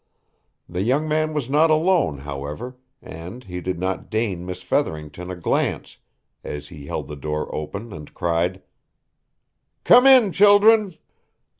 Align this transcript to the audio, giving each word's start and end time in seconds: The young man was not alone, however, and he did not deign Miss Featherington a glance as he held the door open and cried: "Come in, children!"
The 0.67 0.81
young 0.81 1.07
man 1.07 1.31
was 1.31 1.47
not 1.47 1.69
alone, 1.69 2.17
however, 2.17 2.75
and 3.03 3.43
he 3.43 3.61
did 3.61 3.77
not 3.77 4.09
deign 4.09 4.43
Miss 4.47 4.63
Featherington 4.63 5.29
a 5.29 5.35
glance 5.35 5.97
as 6.43 6.69
he 6.69 6.87
held 6.87 7.07
the 7.07 7.15
door 7.15 7.53
open 7.53 7.93
and 7.93 8.11
cried: 8.11 8.63
"Come 9.83 10.07
in, 10.07 10.31
children!" 10.31 10.95